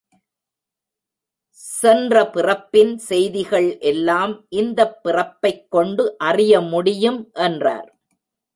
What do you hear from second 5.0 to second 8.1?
பிறப்பைக் கொண்டு அறிய முடியும் என்றார்.